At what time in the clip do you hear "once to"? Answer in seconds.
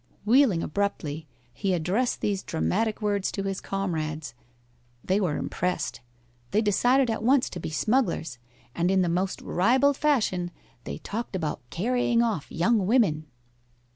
7.21-7.59